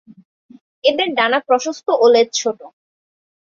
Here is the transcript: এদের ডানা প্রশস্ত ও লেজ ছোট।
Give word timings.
এদের 0.83 1.07
ডানা 1.15 1.39
প্রশস্ত 1.47 1.87
ও 1.99 2.05
লেজ 2.13 2.29
ছোট। 2.33 2.59